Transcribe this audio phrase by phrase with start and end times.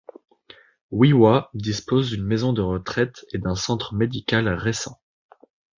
[0.89, 4.99] Wee Waa dispose d'une maison de retraite et d'un centre médical récent.